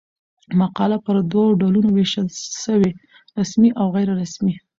مقاله 0.59 0.97
پر 1.05 1.15
دوه 1.31 1.47
ډولونو 1.59 1.89
وېشل 1.91 2.27
سوې؛ 2.63 2.91
رسمي 3.39 3.69
او 3.79 3.85
غیري 3.95 4.13
رسمي. 4.21 4.55